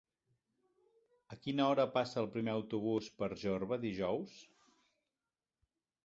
[1.33, 4.33] A quina hora passa el primer autobús per Jorba dijous?